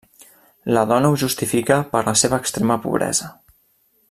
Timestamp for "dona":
0.91-1.11